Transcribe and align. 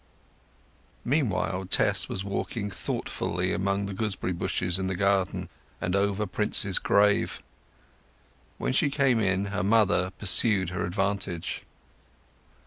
Meanwhile 1.05 1.67
Tess 1.67 2.09
was 2.09 2.23
walking 2.23 2.71
thoughtfully 2.71 3.53
among 3.53 3.85
the 3.85 3.93
gooseberry 3.93 4.33
bushes 4.33 4.79
in 4.79 4.87
the 4.87 4.95
garden, 4.95 5.47
and 5.79 5.95
over 5.95 6.25
Prince's 6.25 6.79
grave. 6.79 7.43
When 8.57 8.73
she 8.73 8.89
came 8.89 9.19
in 9.19 9.45
her 9.53 9.61
mother 9.61 10.09
pursued 10.17 10.71
her 10.71 10.83
advantage. 10.85 11.67